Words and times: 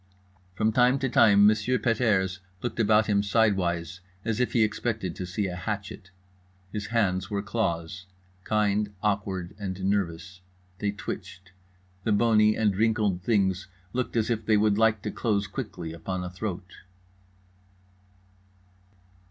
From 0.55 0.71
time 0.71 0.97
to 0.97 1.09
time 1.09 1.47
M. 1.47 1.55
Pet 1.79 2.01
airs 2.01 2.39
looked 2.63 2.79
about 2.79 3.05
him 3.05 3.21
sidewise 3.21 3.99
as 4.25 4.39
if 4.39 4.53
he 4.53 4.63
expected 4.63 5.15
to 5.15 5.27
see 5.27 5.45
a 5.45 5.55
hatchet. 5.55 6.09
His 6.73 6.87
hands 6.87 7.29
were 7.29 7.43
claws, 7.43 8.07
kind, 8.43 8.91
awkward 9.03 9.53
and 9.59 9.79
nervous. 9.83 10.41
They 10.79 10.89
twitched. 10.89 11.51
The 12.03 12.13
bony 12.13 12.55
and 12.57 12.75
wrinkled 12.75 13.21
things 13.21 13.67
looked 13.93 14.15
as 14.17 14.31
if 14.31 14.43
they 14.43 14.57
would 14.57 14.79
like 14.79 15.03
to 15.03 15.11
close 15.11 15.45
quickly 15.45 15.93
upon 15.93 16.23
a 16.23 16.31
throat. 16.31 16.77